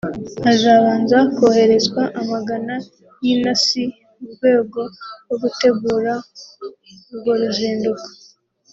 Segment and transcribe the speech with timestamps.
[0.45, 2.75] Hazabanza koherezwa amagana
[3.23, 3.83] y’intasi
[4.19, 4.79] mu rwego
[5.25, 6.13] rwo gutegura
[7.11, 8.05] urwo ruzinduko